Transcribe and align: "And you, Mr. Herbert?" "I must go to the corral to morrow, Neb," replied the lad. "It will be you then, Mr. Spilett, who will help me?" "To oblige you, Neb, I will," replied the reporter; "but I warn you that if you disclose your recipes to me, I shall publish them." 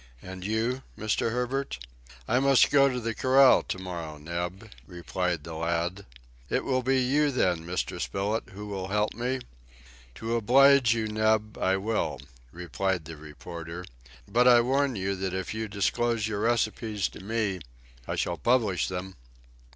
"And 0.19 0.43
you, 0.43 0.81
Mr. 0.97 1.29
Herbert?" 1.31 1.77
"I 2.27 2.39
must 2.39 2.71
go 2.71 2.89
to 2.89 2.99
the 2.99 3.13
corral 3.13 3.61
to 3.61 3.77
morrow, 3.77 4.17
Neb," 4.17 4.71
replied 4.87 5.43
the 5.43 5.53
lad. 5.53 6.07
"It 6.49 6.65
will 6.65 6.81
be 6.81 6.99
you 6.99 7.29
then, 7.29 7.59
Mr. 7.67 8.01
Spilett, 8.01 8.49
who 8.49 8.65
will 8.65 8.87
help 8.87 9.13
me?" 9.13 9.41
"To 10.15 10.37
oblige 10.37 10.95
you, 10.95 11.07
Neb, 11.07 11.55
I 11.55 11.77
will," 11.77 12.19
replied 12.51 13.05
the 13.05 13.15
reporter; 13.15 13.85
"but 14.27 14.47
I 14.47 14.61
warn 14.61 14.95
you 14.95 15.15
that 15.17 15.35
if 15.35 15.53
you 15.53 15.67
disclose 15.67 16.27
your 16.27 16.39
recipes 16.39 17.07
to 17.09 17.19
me, 17.19 17.59
I 18.07 18.15
shall 18.15 18.37
publish 18.37 18.87
them." 18.87 19.13